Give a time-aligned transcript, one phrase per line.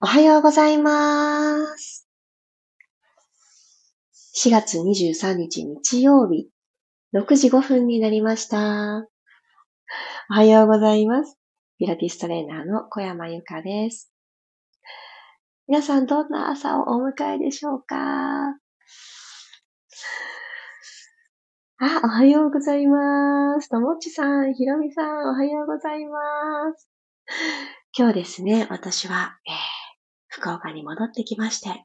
[0.00, 2.08] おはようございます。
[4.36, 6.48] 4月23日日曜日、
[7.12, 9.08] 6時5分になりました。
[10.30, 11.36] おはようございます。
[11.80, 14.12] ピラティストレーナーの小山由かです。
[15.66, 17.96] 皆さんどんな朝をお迎えでしょうか？
[21.80, 23.68] あ、おはようございます。
[23.68, 26.88] ともっちさん、ひろみさん、おはようございます。
[27.98, 29.77] 今日ですね、私は、えー
[30.38, 31.84] 福岡に戻ってきまして、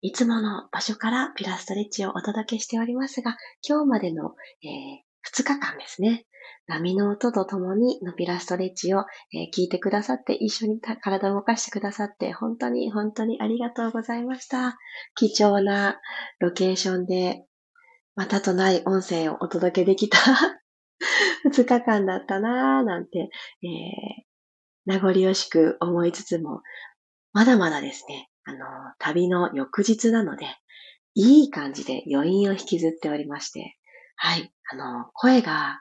[0.00, 3.36] いつもの場所からピラストレッチをお届けしておりますが、
[3.66, 6.24] 今日までの、えー、2日間ですね、
[6.66, 9.00] 波の音とともにのピラストレッチを、
[9.34, 14.78] えー、聞いてくださって、一緒に体を動かしてくださって、本当に本当にありがとうございました。
[15.14, 16.00] 貴重な
[16.38, 17.44] ロケーションで、
[18.16, 20.18] またとない音声をお届けできた
[21.48, 23.30] 2日間だったなぁなんて、
[23.62, 24.30] えー、
[24.86, 26.62] 名残惜しく思いつつも、
[27.32, 28.58] まだまだですね、あの、
[28.98, 30.46] 旅の翌日なので、
[31.14, 33.76] いい感じで余韻を引きずっておりまして、
[34.16, 35.80] はい、あの、声が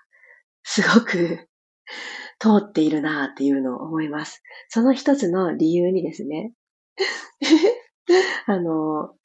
[0.63, 1.47] すごく
[2.39, 4.41] 通っているなっていうのを思います。
[4.69, 6.53] その一つの理由にですね、
[8.45, 9.15] あの、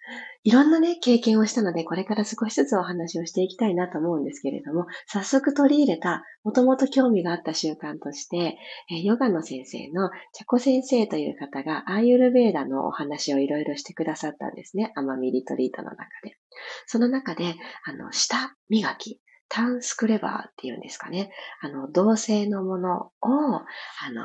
[0.45, 8.59] いろんなね、経験をしたので、これから少しずつお話をしていきたいなと思うんですけれども、早速取り入れた、もともと興味があった習慣として、
[8.91, 14.93] ヨガの先生のチャコ先生という方が、アーユルベーダのお話をいろいろしてくださったんですね。
[14.97, 16.37] アマミリトリートの中で。
[16.87, 17.55] その中で、
[17.87, 19.21] あの、舌磨き。
[19.49, 21.31] タンスクレバーっていうんですかね。
[21.63, 23.63] あの、同性のものを、あ
[24.13, 24.23] の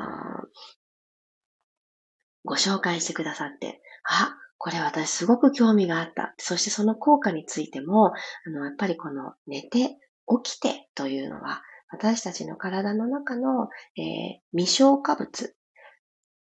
[2.44, 6.34] ご紹介してくださって、あ、これ私すごく興味があった。
[6.36, 8.12] そしてその効果についても、あ
[8.50, 9.96] の、やっぱりこの寝て、
[10.44, 15.56] 起きてというのは、私たちの体の中の、えー、未消化物、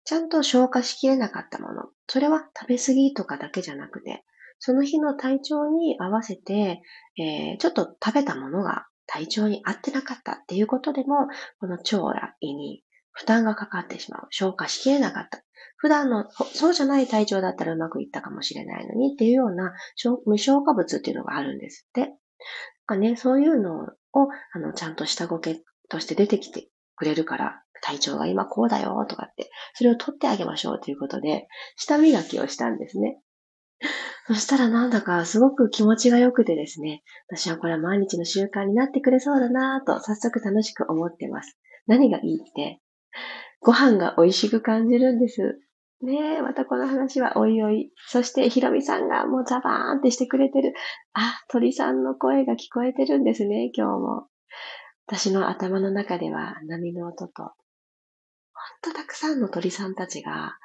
[0.03, 4.25] ちゃんと消化しきれなかったもの、それは食べ過ぎとかだけじゃなくて、
[4.57, 6.81] その日の体調に合わせて、
[7.19, 11.27] えー、ちょっと食べたものが体調に合ってなかったっていうことでも、
[11.59, 14.27] この腸や胃に負担がかかってしまう。
[14.29, 15.43] 消化しきれなかった。
[15.77, 19.73] 普段の、そうじゃない体調だったらうまくいったかもしれないのにっていうような
[20.25, 22.01] 無消化物っていうのがあるんですって。
[22.01, 22.13] なん
[22.85, 23.87] かね、そういうのを、
[24.53, 33.19] あの、ちゃんと下ごけとして出てきてくれるから、体調が今こうだよとかって、それを取ってあげましょうということで、下磨きをしたんですね。
[34.27, 41.57] そしたらなんだかすごく気持ちが良くてですね、私はこれは毎日の習慣になってくれそうだなぁと早速楽しく思ってます。
[41.87, 42.79] 何がいいって、
[43.61, 45.59] ご飯が美味しく感じるんです。
[46.01, 47.91] ねえ、またこの話はおいおい。
[48.07, 50.73] そして、ひろみさんがもうザバーンってしてくれてる。
[51.13, 54.27] あ、鳥さんの声が聞こえてるんですね、今日も。
[55.05, 57.53] 私の頭の中では波の音と、ほん
[58.93, 60.57] とたくさんの鳥さんたちが、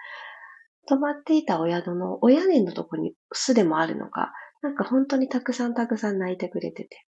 [0.89, 4.33] 泊まっていたお宿のお屋根のとこに巣でもあるのか、
[4.63, 7.06] なんか本当にたくさんたくさん泣いてくれてて。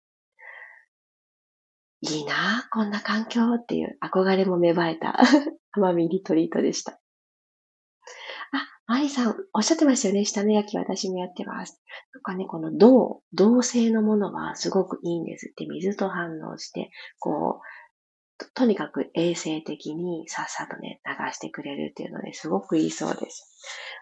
[2.00, 5.18] いいなこんな環境っていう憧れも芽生えた、
[5.76, 6.92] 奄美リトリートでした。
[6.92, 10.24] あマリさん、おっしゃってましたよね。
[10.24, 11.80] 下の焼き私もやってます。
[12.12, 15.66] なんかね、この銅、銅製のものはすごくいいんですって。
[15.66, 23.50] 水と反応して、こう、とにかく衛生的にさっさとね、流してくれるっていうのですごくいいそうです。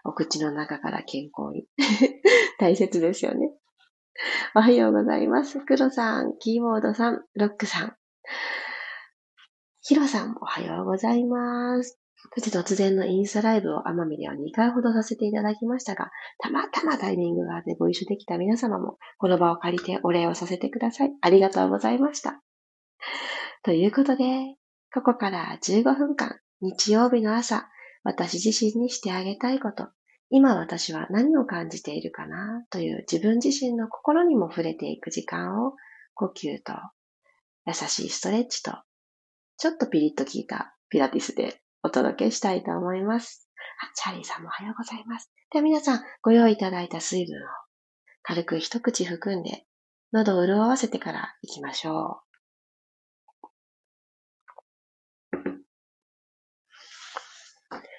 [0.03, 1.65] お口の中から健康に。
[2.59, 3.51] 大切ですよね。
[4.55, 5.59] おはようございます。
[5.59, 7.95] 黒さん、キーボードさん、ロックさん。
[9.81, 11.99] ヒロさん、おはようございます。
[12.33, 16.09] そして突然のインスタライブを奄美では2回ほどさせていただきましたが、
[16.39, 21.11] たまたまタイミングがあってご一緒できた皆様も、この場を借りてお礼をさせてください。
[21.21, 22.41] ありがとうございました。
[23.63, 24.55] ということで、
[24.93, 27.69] ここから15分間、日曜日の朝、
[28.03, 29.89] 私自身にしてあげたいこと、
[30.29, 35.73] 今私は何を感じているかなという自分自身の心にも触れていく時間を
[36.13, 36.73] 呼吸と
[37.65, 38.71] 優しいストレッチと
[39.57, 43.49] ちょっとピリッと効いたピラティスでお届けしたいと思います。
[43.81, 45.31] あ、チャーリーさんもおはようございます。
[45.51, 47.47] では皆さん、ご用意いただいた水分を
[48.23, 49.65] 軽く一口含んで、
[50.11, 52.24] 喉を潤わせてから行きましょう。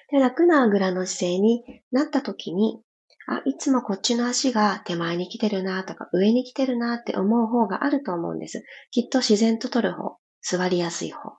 [0.09, 2.81] で楽なあぐらの姿勢になった時に、
[3.27, 8.63] あ、いつもこっちの足が手前に来てるなとか上に来てるなって思う方があると思うんです。
[8.91, 11.37] きっと自然と取る方、座りやすい方。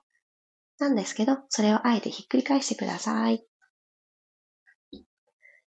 [0.77, 3.43] なんですけど、それをあえてひっくり返してください。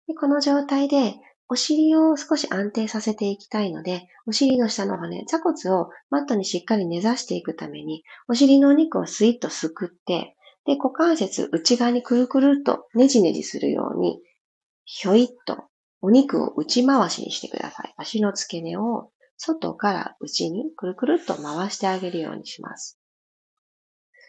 [0.08, 1.16] でこの状態で、
[1.50, 10.37] お尻を少し安定させていきたいので、お尻の下の骨、座骨をマットにしっかり根ざしていくために、お尻のお肉をスイッとすくって、
[10.68, 14.22] で、股関節内側にくるくるっとねじねじするように、
[14.84, 15.64] ひょいっと
[16.02, 17.94] お肉を内回しにしてください。
[17.98, 23.00] 足の付け根を外から内にくるくるっと回してあげるようにします。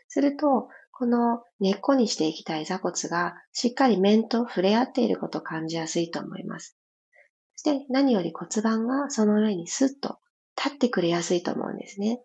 [0.06, 6.76] すると、この根っこにしていきたい座骨がしっかり面と触れ合っていることを感じやすいと思います。
[7.56, 10.18] そして何より骨盤がその上にスッと
[10.56, 12.20] 立ってくれやすいと思うんですね。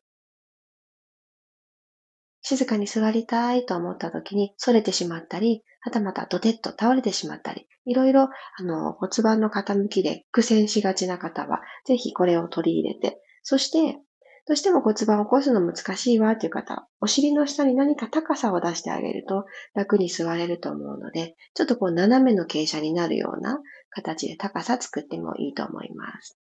[2.44, 8.30] 静かに座りたいと思った時に反れてしまったり、はたまたドテッと倒れてしまったり、いろいろあ
[8.64, 13.98] の骨盤の傾きで苦戦しがちな方は、ぜひこれを取り入れて、そして
[14.46, 26.38] どうしても骨盤を起こすの難しいわという方は、お尻の下に何か高さを出してあげると楽に座れると思うので、ちょっとこう斜めの傾斜になるような形で高さ作ってもいいと思います。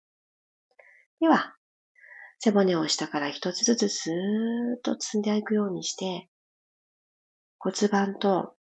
[1.20, 1.55] では、
[2.44, 4.17] 背骨を下から一つずつスーッ
[4.83, 6.29] と積んでいくようにして、
[7.61, 8.56] 骨盤と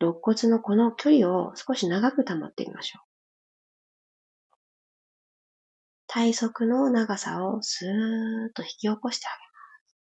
[0.00, 3.02] 肋骨のこの距離を少し長く保ってみましょう。
[6.06, 7.88] 体側の長さをスー
[8.48, 9.42] ッと引き起こしてあげま
[9.84, 10.00] す。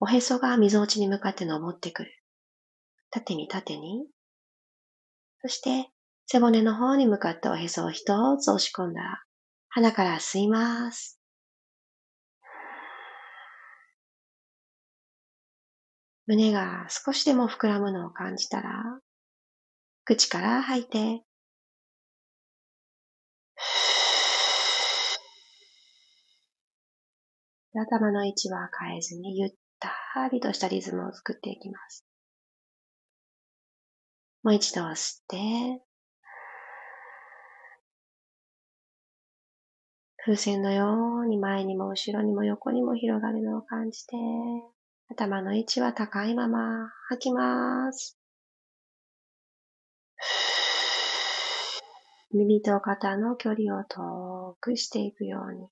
[0.00, 2.10] おへそが溝落ちに向かって登ってくる。
[3.10, 4.06] 縦に縦に。
[5.42, 5.90] そして、
[6.24, 9.22] 背骨の方に向かっておへそを一つ押し込んだら、
[9.76, 11.18] 鼻から吸います。
[16.28, 19.00] 胸が少しでも膨らむのを感じたら、
[20.04, 21.24] 口から吐いて、
[27.74, 29.50] 頭の位置は変えずにゆっ
[29.80, 32.06] たりとしたリズムを作っていきます。
[34.44, 35.84] もう一度吸って、
[40.24, 44.16] 風船のように前にも後ろにも横にも広がるのを感じて、
[45.10, 48.18] 頭の位置は高いまま吐きます。
[52.32, 55.68] 耳と肩の距離を遠くしていくように、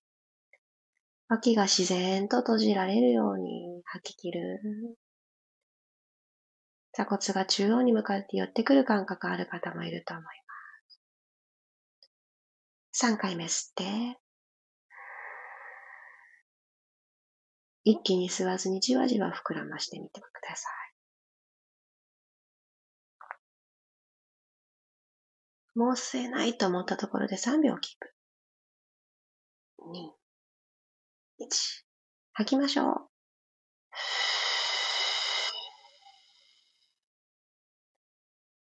[1.31, 4.61] 脇が自然と閉じられるように吐き切る。
[6.93, 10.31] 座骨が中央に向かって寄ってくる感覚ある方もいると思いま
[12.93, 13.07] す。
[13.07, 14.22] 3回目吸って、
[17.85, 20.73] 一気に吸わずにじわじわ膨らましてみてください。
[25.75, 28.13] もう吸えないと思ったところで3秒キープ。
[31.41, 31.85] 2、1、
[32.35, 33.09] 吐きましょう。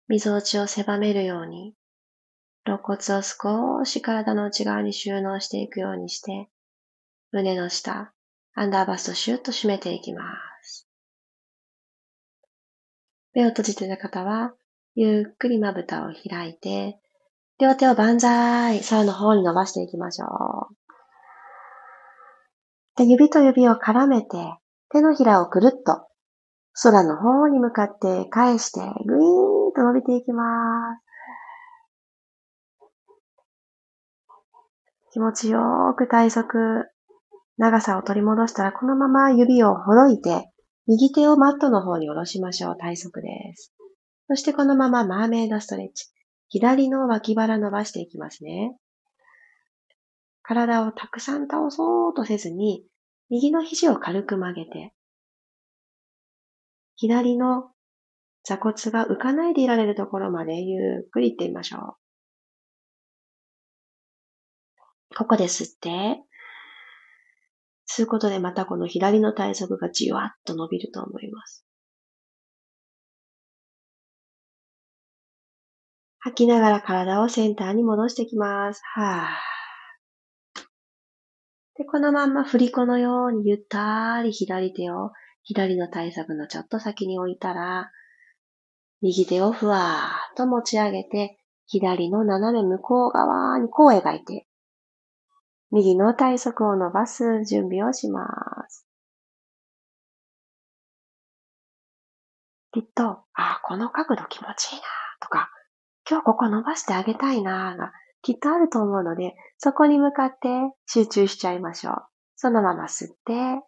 [0.08, 1.76] 溝落ちを狭めるように、
[2.66, 6.50] 肋骨を少し体の内側に収納していくようにして、
[7.32, 8.15] 胸の下、
[8.58, 10.24] アンダーバストシュッと締めていきま
[10.64, 10.88] す。
[13.34, 14.54] 目を閉じてた方は、
[14.96, 16.98] ゆっくりまぶたを開いて、
[17.60, 20.26] 両手を万歳、空の方に伸ばしていきましょ
[20.72, 20.76] う。
[22.96, 24.38] で、指と指を絡めて、
[24.90, 26.08] 手のひらをくるっと
[26.82, 31.02] 空の方に向かって返して、ぐいーんと伸びていきます。
[35.12, 36.86] 気持ちよーく体側
[37.58, 40.52] 長さを取り戻したら、このまま指をほどいて、
[40.88, 42.78] 右手をマットの方に下ろしましょう。
[42.78, 43.74] 体側です。
[44.28, 46.08] そしてこのままマーメイドストレッチ。
[46.50, 48.78] 左の脇腹伸ばしていきますね。
[50.42, 52.86] 体をたくさん倒そうとせずに、
[53.30, 54.94] 右の肘を軽く曲げて、
[56.96, 57.72] 左の
[58.44, 61.96] 座骨が浮かないでいられるところまでゆっくり行ってみましょう。
[65.18, 66.22] ここで吸って、
[67.88, 71.66] 吸うことでまたこの左の体側がじわっと伸びると思います。
[76.20, 78.82] 吐きながら体をセンターに戻していきます。
[78.96, 80.66] はぁ。
[81.78, 85.12] で、このまんま振り子のようにゆったり左手を
[85.44, 87.92] 左の体側のちょっと先に置いたら、
[89.02, 91.38] 右手をふわーっと持ち上げて、
[91.68, 94.48] 左の斜め向こう側にこう描いて
[95.72, 98.26] 右の体側を伸ばす準備をしま
[98.70, 98.86] す。
[102.72, 104.86] きっと、ああ、この角度気持ちいいな
[105.22, 105.50] とか、
[106.10, 110.50] 今日ここ伸ばしてあげたいながきっとあると思うので、そこに向かって
[110.88, 111.96] 集中しちゃいましょう。
[112.36, 113.62] そのまま吸って、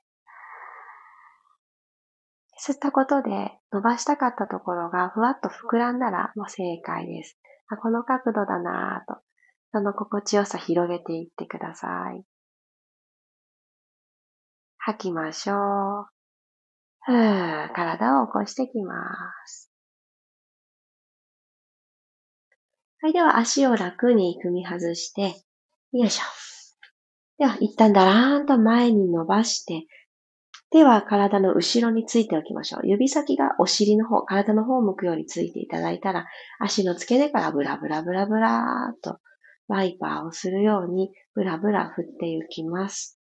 [2.60, 7.40] 吸ったことで伸ばしたかったところがふわっと膨らんだらもう正解です。
[7.70, 9.22] あこの角度だなぁと。
[9.78, 12.24] その心地よさ広げていってください。
[14.80, 16.06] 吐きましょう。
[17.02, 18.96] ふー、体を起こしてきま
[19.46, 19.72] す。
[23.02, 25.36] はい、では足を楽に組み外して、
[25.92, 26.24] よいしょ。
[27.38, 29.86] では、一旦だらーんと前に伸ばして、
[30.72, 32.88] 手は体の後ろについておきましょう。
[32.88, 36.26] 指先がお尻の方、体の方を向くようについていただいたら、
[36.60, 39.20] 足の付け根からブラブラブラブラーっと
[39.68, 43.20] ワイパーをするようにブラブラ振っていきます。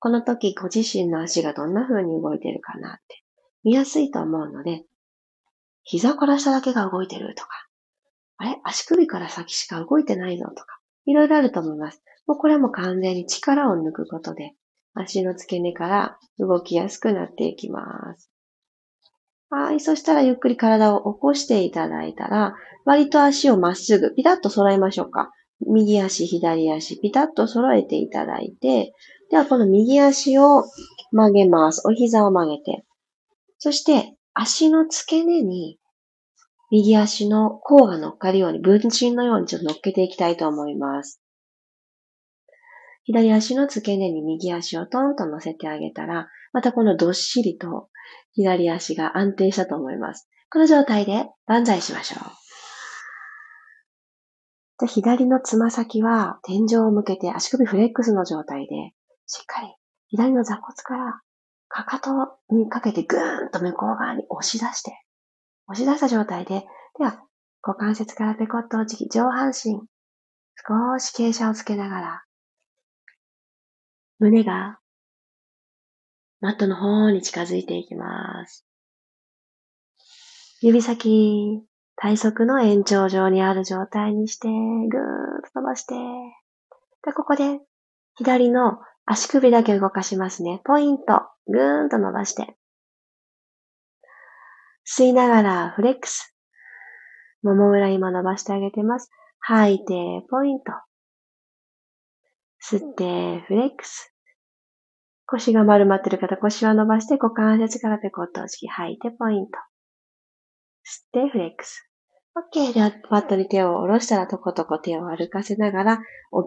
[0.00, 3.22] この時ご自身の足がどんな風に動いてるかなって
[3.62, 4.82] 見やすいと思うので、
[5.82, 7.50] 膝から下だけが動いてるとか、
[8.36, 8.60] あれ？
[8.64, 12.02] 足首から先しか動いてないぞとか、いろいろあると思います。
[12.26, 14.52] もうこれも完全に力を抜くことで、
[14.94, 18.30] 足の付け根から動きやすくなっていきます。
[19.56, 19.78] はい。
[19.78, 25.30] そしたらゆっくり体を起こしていただいたら、割と足をまっすぐ、ピタッと揃えましょうか。
[25.64, 28.92] 右足、左足、ピタッと揃えていただいて、
[29.30, 30.64] ではこの右足を
[31.12, 31.86] 曲げます。
[31.86, 32.84] お膝を曲げて。
[33.58, 35.78] そして、足の付け根に
[36.72, 41.22] 右足の甲が乗っかるように、分身のようにちょっと乗っけていきたいと思います。
[43.04, 47.88] 左足の付け根に右足をトンと乗せてあげたら、またこのどっしりと
[48.32, 50.28] 左足が安定したと思います。
[50.50, 52.20] この状態で万歳しましょう。
[54.80, 58.74] で左のつま先は天井を向けて足首フレックスの状態で、
[59.26, 59.68] しっかり
[60.08, 61.20] 左の座骨から
[61.68, 64.92] かかとにかけてぐーんと向こう側に押し出して、
[65.66, 66.66] 押し出した状態で、
[66.98, 67.20] では、
[67.62, 69.80] 股関節からペコッと落ち、上半身、
[70.56, 72.24] 少し傾斜をつけながら、
[74.20, 74.78] 胸が
[76.44, 78.66] マットの方に近づいていきます。
[80.60, 81.62] 指先、
[81.96, 84.58] 体側の延長上にある状態にして、ぐー
[84.90, 85.94] っと伸ばして、
[87.06, 87.60] で、ここで
[88.16, 90.60] 左の足首だけ動かしますね。
[90.66, 92.54] ポイント、ぐーんと伸ばして。
[94.86, 96.36] 吸いながらフレックス。
[97.42, 99.08] もも裏今伸ばしてあげてます。
[99.38, 99.94] 吐いて、
[100.28, 100.72] ポイント。
[102.62, 104.13] 吸って、フレックス。
[105.34, 109.52] 腰が丸まってる方、腰は伸ばして股関節からペコッと押し吐いてポイント。
[110.84, 111.90] 吸ってフレックス。
[112.54, 112.72] OK。
[112.72, 115.98] では、パットに手を下ろしたらとことこ手を歩かせながら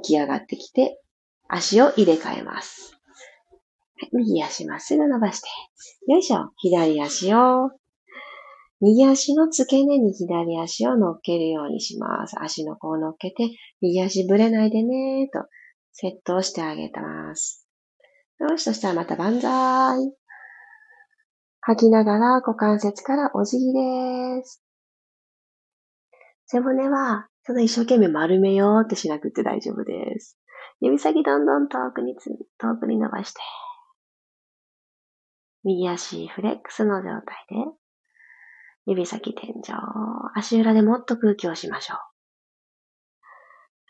[0.01, 1.01] 起き上がってきて、
[1.49, 2.97] 足を入れ替えます。
[4.13, 5.47] 右足まっすぐ伸ばして。
[6.07, 6.51] よいしょ。
[6.57, 7.71] 左足を。
[8.79, 12.35] 右足の付け根に左足を乗っけるようにします。
[12.39, 13.49] 足の甲を乗っけて、
[13.81, 15.47] 右足ぶれないでねーと、
[15.91, 17.66] セットをしてあげてます。
[18.39, 20.13] よし、そしたらまた万歳。
[21.61, 24.63] 吐きながら股関節からお辞儀です。
[26.45, 30.37] 背骨は、その一生懸命丸めようってしなくて大丈夫です。
[30.79, 32.29] 指先どんどん遠くにつ、
[32.59, 33.41] 遠くに伸ばして。
[35.63, 37.55] 右足フレックスの状態で、
[38.85, 39.53] 指先天井、
[40.35, 41.97] 足裏でもっと空気をしましょう。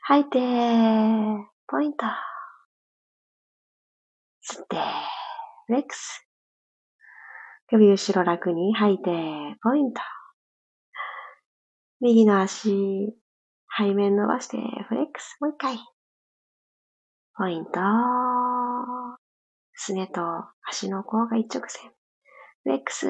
[0.01, 0.39] 吐いて、
[1.68, 2.06] ポイント。
[4.50, 4.77] 吸って、
[5.68, 6.25] レックス。
[7.70, 9.12] 首後ろ楽に吐いて、
[9.62, 10.01] ポイント。
[12.00, 13.13] 右の足、
[13.77, 15.36] 背面伸ばして、フレックス。
[15.42, 15.77] もう一回。
[17.36, 17.72] ポイント。
[19.74, 20.22] すねと
[20.68, 21.92] 足の甲が一直線。
[22.63, 23.08] フレックス。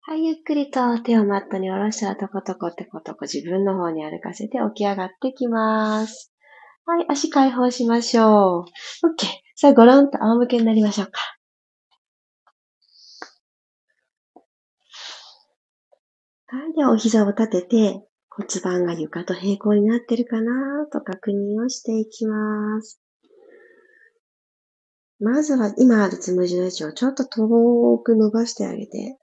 [0.00, 6.32] はい、ゆっくりと手をマットに下ろしたらとことこてことこ自分の方に歩かせて起き上がってきます。
[6.90, 8.62] はい、足解放しましょう。
[8.62, 9.26] OK。
[9.56, 11.20] さあ、ごろんと仰向けになりましょうか。
[16.46, 22.98] はい、ではお膝を立てて、骨盤が床と平行になってるかなと確認をしていきます。
[25.20, 29.18] まずは今あるつむじの位置をちょっと遠く伸ばしてあげて、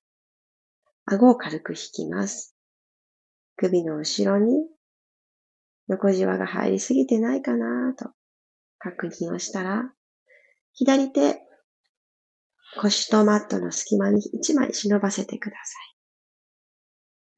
[1.05, 2.55] 顎を軽く引きます。
[3.55, 4.67] 首の後ろに
[5.87, 8.11] 横じわが入りすぎてないかなと
[8.79, 9.91] 確認をしたら、
[10.73, 11.41] 左手、
[12.81, 15.79] 腰とマットの隙間に1枚忍ばせてくださ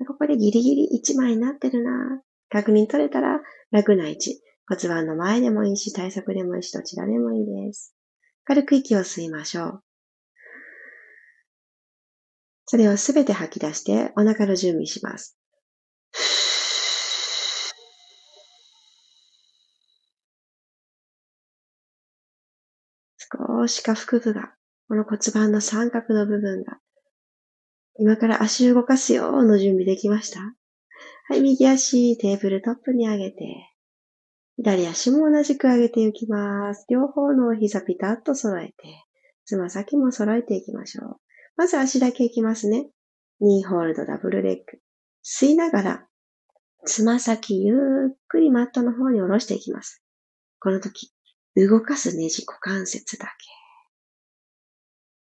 [0.03, 0.05] い。
[0.05, 4.41] ここでギリギリ1枚になってるな確認取れたら楽な位置。
[4.69, 7.95] 骨盤の前でもいいし、体側でもいいし、どちらでもいいです。
[8.43, 9.83] 軽く息を吸いましょう。
[12.65, 15.37] それをすべて吐き出してお腹の準備します。
[23.37, 24.53] 少し下腹部が、
[24.87, 26.79] この骨盤の三角の部分が、
[27.99, 30.39] 今から足を動かすようの準備できました？
[31.29, 33.37] はい、右足テーブルトップに上げて、
[34.55, 36.85] 左足も同じく上げていきます。
[36.89, 38.73] 両方の膝ピタッと揃えて、
[39.45, 41.17] つま先も揃えていきましょう。
[41.57, 42.87] まず足だけいきますね。
[43.39, 44.63] ニーホールドダブルレッグ。
[45.23, 46.07] 吸いながら、
[46.85, 47.75] つま先ゆ
[48.13, 50.01] っくりマットの方に下ろしていきます。
[50.59, 51.11] この時、
[51.65, 53.31] 動かすネジ股関節だけ。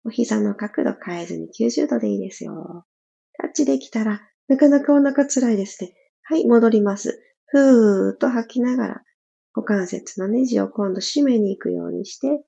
[0.05, 2.85] お膝の角度変えずに90度でいいですよ。
[3.41, 5.95] タッチできたら、なかなかお腹辛いですね。
[6.23, 7.23] はい、戻ります。
[7.47, 9.03] ふーっと吐きながら、
[9.55, 12.43] 股関節のネジを今度締めに行くようにして、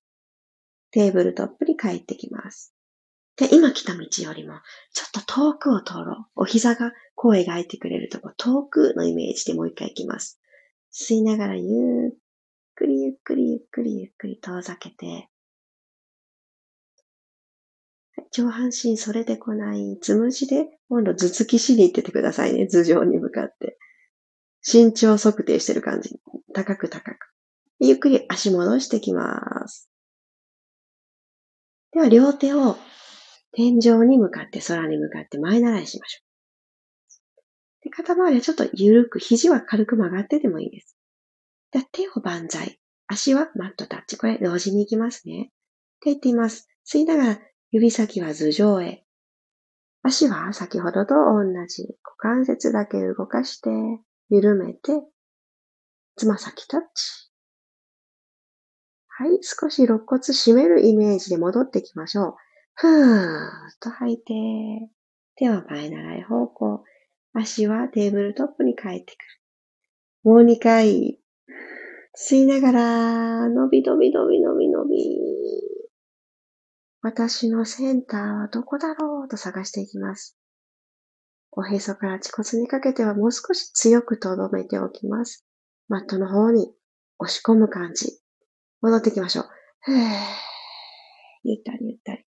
[0.90, 2.74] テーブルトップに帰ってきます。
[3.36, 4.54] で、今来た道よりも、
[4.92, 6.42] ちょっと遠くを通ろう。
[6.42, 10.40] お膝がこう描いてくれるとこ、遠くのイメージでもう一回行きます。
[10.92, 12.12] 吸いながらゆっ
[12.80, 15.28] くりゆっくりゆっくりゆっくり遠ざけて、
[18.32, 19.98] 上半身それでこない。
[20.00, 22.66] つむじで、今度頭突きしに行っててくださいね。
[22.68, 23.76] 頭上に向かって。
[24.66, 26.20] 身長測定してる感じ。
[26.54, 27.16] 高く高く。
[27.80, 29.90] ゆっくり足戻してきます。
[31.92, 32.76] では、両手を
[33.52, 36.24] 天井に向かって、空に向かって前習いしましょう。
[37.82, 40.96] で肩周りはちょっと緩く、肘は軽く曲がっててもいいです。
[41.72, 42.80] で手を万歳。
[43.06, 44.16] 足はマットタッチ。
[44.16, 45.42] これ同時に行きますね。
[45.42, 45.52] って
[46.06, 46.68] 言っています。
[46.86, 47.38] 吸いながら、
[47.70, 49.04] 指先は頭上へ。
[50.02, 51.82] 足は先ほどと同じ。
[52.02, 53.70] 股関節だけ動かして、
[54.28, 55.02] 緩めて、
[56.16, 57.30] つま先タッチ。
[59.08, 62.34] はい、少し肋骨締めるイメージで戻ってきましょう。
[62.74, 64.32] ふーっと吐いて、
[65.36, 66.84] 手は前習い方向。
[67.34, 69.18] 足はテーブルトップに帰ってく
[70.24, 70.32] る。
[70.32, 71.19] もう2回。
[72.16, 74.96] 吸いながら、伸び伸び伸び伸び伸び。
[77.02, 80.36] 私のセンターはどこだろうと探していきます。
[81.52, 85.46] おへそから恥骨にかけてはもう少し強くとどめておきます。
[85.88, 86.72] マットの方に
[87.18, 88.20] 押し込む感じ。
[88.82, 89.48] 戻ってきましょう。
[89.80, 89.96] ふー
[91.44, 92.24] ゆったりゆったり。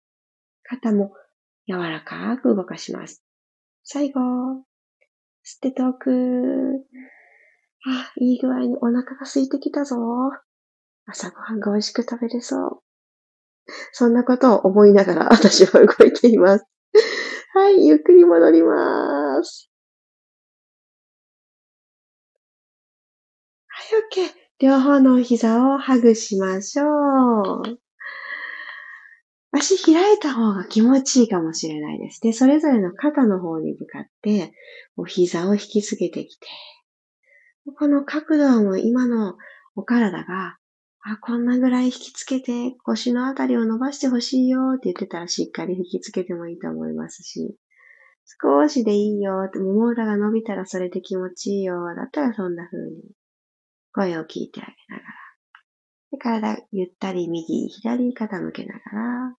[0.65, 1.13] 肩も
[1.69, 3.25] 柔らかく動かします。
[3.85, 6.11] 最後、吸って遠く。
[7.85, 9.97] あ、いい具合にお腹が空いてきたぞ。
[11.07, 12.81] 朝ごはんが美味しく食べれそう。
[13.93, 16.65] そんなことを思いながら私は動いています。
[17.55, 19.71] はい、ゆっくり戻ります。
[23.69, 24.31] はい、OK。
[24.59, 26.85] 両方の膝をハグしましょ
[27.63, 27.79] う。
[29.53, 32.21] 足開いた方が気持ちいいかもしれないです。
[32.21, 34.53] で、それぞれの肩の方に向かって、
[34.97, 36.47] お膝を引きつけてきて、
[37.75, 39.37] この角度も今の
[39.75, 40.57] お体が、
[41.01, 47.57] あ、こんなぐらい引きつけて腰のあたりを伸ばしてほしいよって言ってたらしっかり引きつけてもいいと思いますし、
[48.43, 53.03] 少しでいいよって、もも裏が伸びたらそれで気持ちいいよだったらそんな風に
[53.93, 55.27] 声を聞いてあげながら。
[56.13, 59.37] で体ゆったり右、左傾けながら。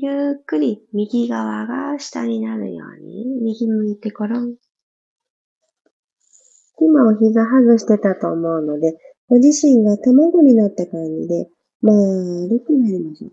[0.00, 4.56] ゆっくり右側が下になるように、右向いて転ん。
[6.80, 11.48] 今お膝ハグしてたと思うので、ご自身が卵になった感じで、
[11.80, 13.32] 丸くなりましょう。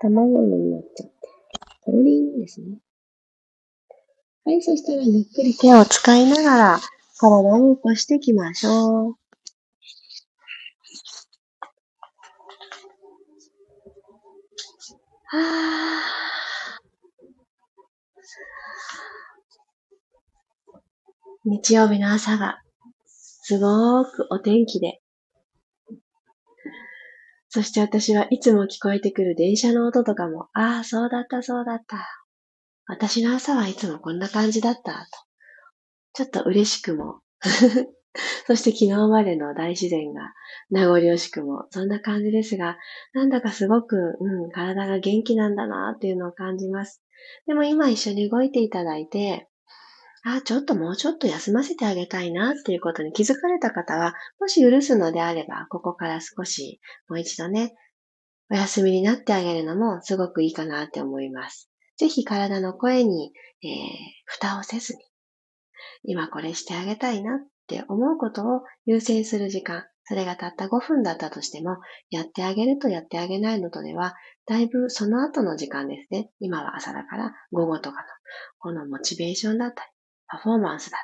[0.00, 1.14] 卵になっちゃって。
[1.82, 2.78] コロリンですね。
[4.44, 6.80] はい、そしたらゆっくり手を使いながら
[7.18, 9.14] 体を起こしていきましょう。
[15.32, 16.02] は
[21.44, 22.60] 日曜日の朝が
[23.06, 25.00] すごーくお天気で、
[27.48, 32.06] そして私はいつも聞こえてくる電車の音とかも、ああ、そうだった、そうだった。
[32.86, 34.98] 私の朝はいつもこんな感じだったと。
[36.12, 37.20] ちょっと嬉しくも
[38.46, 40.32] そして昨日までの大自然が
[40.70, 42.76] 名残惜しくも、そんな感じですが、
[43.12, 47.02] なんだかすごく、うん、体が元気なんだなっていうのを感じます。
[47.46, 49.48] でも今一緒に動いていただいて、
[50.22, 57.74] あ、ちょっともうちょっと休ませてあげたいなっていうことに気づかれた方は、もし許すのであれば、ここから少しもう一度ね、
[58.50, 61.70] お休みになってあげるのもすごくいいかなって思います。
[61.96, 63.70] ぜひ体の声に、えー、
[64.26, 65.00] 蓋をせずに、
[66.02, 71.76] 今これしてあげたいなって思うことを優先する時間、それがたった5分だったとしても、
[72.10, 76.30] やってあげるとやってあげないのとでは、だいぶその後の時間ですね。
[76.40, 78.02] 今は朝だから午後とかの、
[78.58, 79.90] このモチベーションだったり、
[80.26, 81.00] パフォーマンスだっ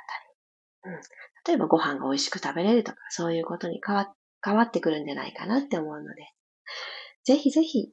[0.82, 1.00] たり、うん、
[1.46, 4.12] 例えばご飯が美味しく食べれるとか、そういうことに変わ
[4.44, 6.22] 変わってくるんじゃないかなって思うので、
[7.24, 7.92] ぜひぜひ、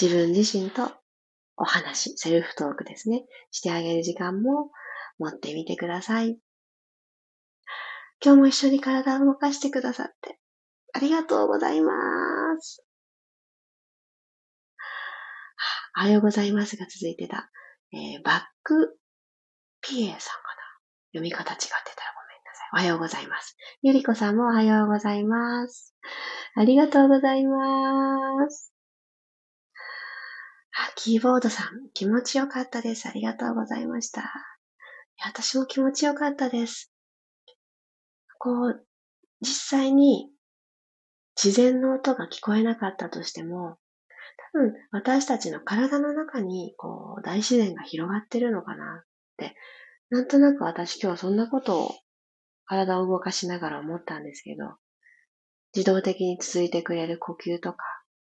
[0.00, 0.90] 自分自身と
[1.56, 3.24] お話、セルフトークですね。
[3.50, 4.70] してあげる時間も
[5.18, 6.38] 持ってみてください。
[8.22, 10.38] 今日も一緒に体を動かしてくださって
[10.92, 11.92] ありがとうございま
[12.60, 12.84] す。
[15.96, 17.50] おはようございますが続いてた。
[17.92, 18.98] えー、バック
[19.82, 20.20] ピエさんかな
[21.12, 21.74] 読み方違ってたら
[22.14, 22.68] ごめんなさい。
[22.74, 23.56] おはようございます。
[23.82, 25.94] ゆりこさんもおはようございます。
[26.54, 28.72] ありがとうございます。
[30.72, 33.08] あ、キーボードさん、気持ちよかったです。
[33.08, 34.32] ありがとうございました。
[35.24, 36.89] 私も気持ちよかったです。
[38.40, 38.86] こう、
[39.42, 40.30] 実際に
[41.42, 43.76] 自然の音が聞こえなかったとしても、
[44.54, 49.04] 多分私たちの体の中にこう大自然が広がってるのかなっ
[49.36, 49.54] て、
[50.08, 51.94] なんとなく私今日そんなことを
[52.64, 54.74] 体を動かしながら思ったんですけど、
[55.76, 57.84] 自動的に続いてくれる呼吸とか、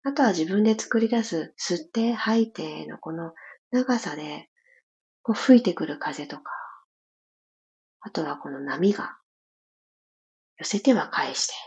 [0.04, 3.34] あとは自分で作り出す吸って吐いてのこの
[3.72, 4.48] 長さで、
[5.22, 6.44] こう吹いてくる風とか、
[8.00, 9.18] あとはこの波が
[10.58, 11.58] 寄せては返してっ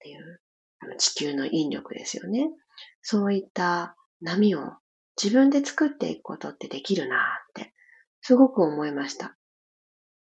[0.00, 0.40] ていう
[0.80, 2.50] あの地球の引力ですよね。
[3.02, 4.72] そういった波を
[5.22, 7.18] 自分で作っていくことってできるなっ
[7.54, 7.72] て
[8.20, 9.36] すごく思いました。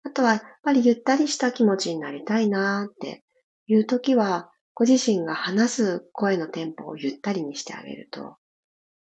[0.04, 3.24] あとはやっぱりゆったりした気持ちになりたいなって
[3.68, 8.38] いう時はご自身が話す声のテンポをゆったりにしてあげると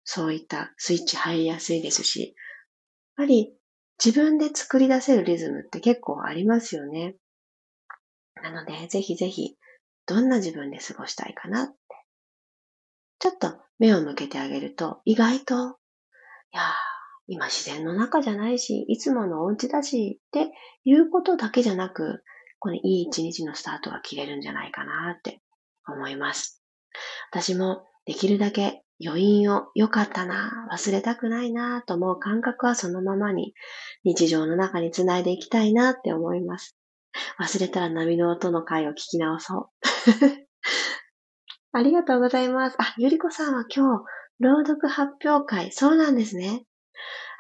[0.07, 2.35] そういったスイッチ入りやすいですし、
[3.19, 3.53] やっぱり
[4.03, 7.17] 自分で作り出せるリズムって結構ありますよね。
[8.51, 9.57] なので、ぜひぜひ、
[10.07, 11.75] どんな自分で過ごしたいかなって。
[13.19, 16.63] ちょっと目を向けてあげると、意外と、いや、
[17.27, 20.53] 今自然の中じゃないし、いつものお家だし、って
[20.85, 22.23] いうことだけじゃなく、
[22.61, 25.43] このいい一日のスタートが切れるんじゃないかなって
[25.89, 26.63] 思います。
[27.31, 33.55] 私もできるだけ余韻を良かったな、忘れたくないなと思う感覚はそのままに
[34.05, 36.77] 日常の中につないでいきたいなって思います。
[37.41, 39.69] 忘れたら波の音の回を聞き直そう。
[41.73, 42.77] ありがとうございます。
[42.79, 44.05] あ、ゆりこさんは今日、
[44.41, 46.65] 朗読発表会、そうなんですね。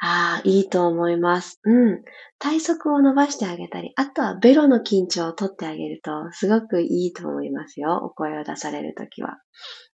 [0.00, 1.58] ああ、いいと思います。
[1.64, 2.04] うん。
[2.38, 7.96] 体側を伸ばしてあげたり、あとはベロの緊張を取ってあげると、すごくいいと思いますよ。
[8.04, 9.38] お声を出されるときは。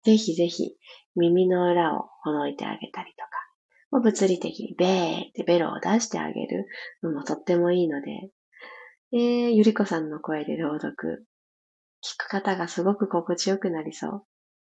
[0.05, 0.77] ぜひぜひ、
[1.17, 6.67] 耳の裏をほどいてあげたりとか、物理的にベーってベロを出してあげる
[7.03, 8.31] のもとってもいいので、
[9.13, 11.27] えー、ゆりこさんの声で朗読。
[12.03, 14.23] 聞く方がすごく心地よくなりそう。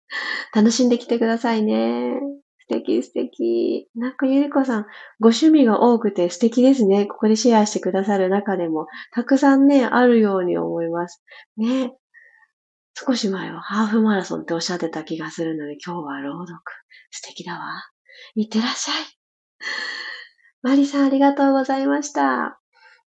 [0.56, 2.20] 楽しんできてくださいね。
[2.60, 3.90] 素敵素敵。
[3.96, 4.84] なんかゆりこさん、
[5.20, 7.08] ご趣味が多くて素敵ですね。
[7.08, 11.24] ここでシェアしてくださる中でも、たくさんね、あるように思います。
[11.58, 11.94] ね。
[12.94, 16.60] 少し前はハーフマラソンっておっしゃってた気がするので、今日は朗読。
[17.10, 17.60] 素敵だわ。
[18.36, 18.98] いってらっしゃい。
[20.62, 22.60] マリさんありがとうございました。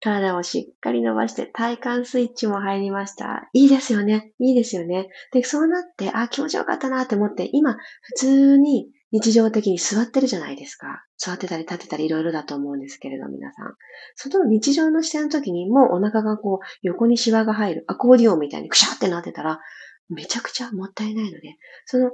[0.00, 3.48] 体をしっかり伸ばして体幹スイッチも入りました。
[3.52, 4.32] いいですよね。
[4.38, 5.09] いいですよね。
[5.32, 11.04] で、そうなって、あ、気持ちよかったなって思って、今、普通に日常的に座ってるじゃないですか。
[11.16, 13.74] 座ってたり立ってたりいろいろだと思うんですけれど、皆さん。
[14.14, 19.61] その日常の視点の時にもうお腹がこう、横にシワが入る、アコーディオンみたいにクシャってなってたら、
[20.09, 21.56] めちゃくちゃもったいないので、
[21.87, 22.11] その、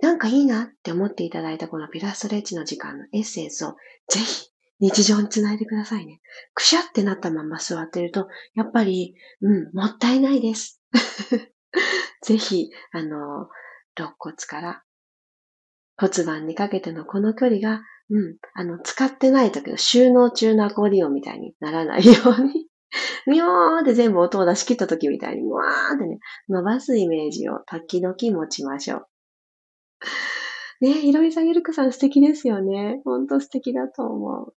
[0.00, 3.74] なんかいいなって思っていただいたこのピラストレッチの時間のエッセンスを
[4.08, 6.20] ぜひ日常につないでくださいね。
[6.54, 10.80] くしゃってなったまま座ってると、やっぱり、うん、もったいないです。
[12.22, 13.48] ぜひ、あの、
[13.96, 14.82] 肋骨から
[15.98, 22.68] 骨盤にかけてのこの距離が、うん、あの、使ってない時の収納中のアコーディオンみたいにならないように、
[23.26, 29.06] みょーって全部音を出し切った時みたいに、わーってね、伸ばすイメージを時々持ちましょう。
[30.80, 33.00] ねえひろみさん、ゆるくさん素敵ですよね。
[33.04, 34.54] ほんと素敵だと思う。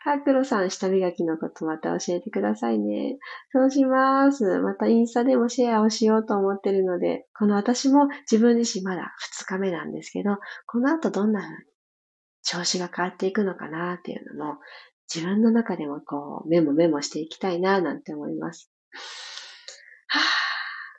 [0.00, 3.18] ハクロさん、下磨きのことまた教えてくださいね。
[3.52, 4.60] そうします。
[4.60, 11.60] またインスタでもシェアをしようと思ってるので、この私も自分自身まだ2日目なんですけど、この後どんな風に
[12.42, 14.58] 調子が変わっていくのかなっていうのも、
[15.12, 18.70] 自分の中でもこう、メモメモしていきたいななんて思います。
[20.08, 20.22] はぁ、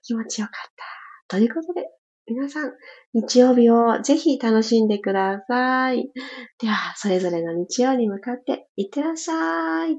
[0.04, 0.86] 気持ちよかった。
[1.28, 1.90] ということで、
[2.28, 2.74] 皆さん、
[3.14, 6.12] 日曜日をぜひ楽しんでください。
[6.60, 9.98] では、それぞれの日曜に向かっていってらっしゃい。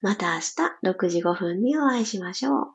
[0.00, 2.74] また明日6時5分にお会いしましょう。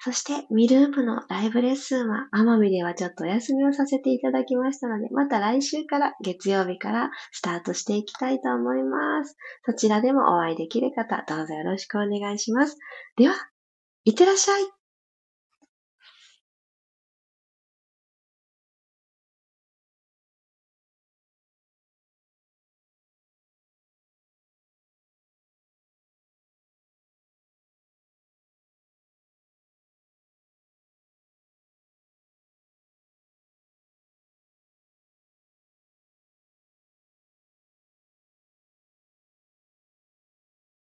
[0.00, 9.36] そして、ミループのライブレッスンは、奄美ではちょっとお休みをさせていただきましたので、また来週から月曜日からスタートしていきたいと思います。
[9.64, 12.76] そちらでもお会いできる方、どうぞよろしくお願いします。
[13.16, 13.34] では、
[14.04, 14.83] いってらっしゃい。